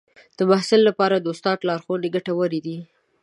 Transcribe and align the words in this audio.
د 0.37 0.39
محصل 0.49 0.81
لپاره 0.89 1.15
د 1.19 1.25
استاد 1.33 1.59
لارښوونې 1.67 2.07
ګټورې 2.15 2.59
دي. 2.65 2.77